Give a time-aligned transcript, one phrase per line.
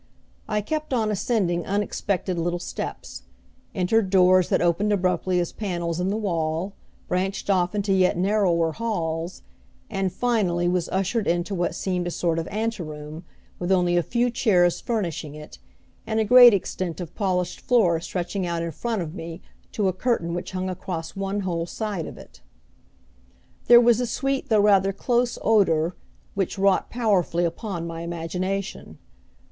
[0.47, 3.21] I kept on ascending unexpected little steps;
[3.75, 6.73] entered doors that opened abruptly as panels in the wall,
[7.07, 9.43] branched off into yet narrower halls,
[9.91, 13.25] and finally was ushered into what seemed a sort of anteroom,
[13.59, 15.59] with only a few chairs furnishing it,
[16.07, 19.39] and a great extent of polished floor stretching out in front of me
[19.71, 22.41] to a curtain which hung across one whole side of it.
[23.67, 25.95] There was a sweet though rather close odor,
[26.33, 28.97] which wrought powerfully upon my imagination.